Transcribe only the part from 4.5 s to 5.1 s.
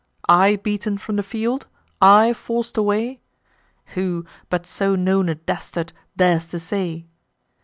so